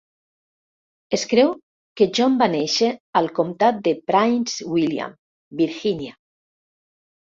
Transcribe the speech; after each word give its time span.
Es 1.17 1.25
creu 1.33 1.51
que 2.01 2.07
John 2.19 2.39
va 2.41 2.49
néixer 2.55 2.91
al 3.23 3.31
comtat 3.43 3.87
de 3.91 3.97
Prince 4.11 4.69
William, 4.75 5.19
Virgínia. 5.65 6.23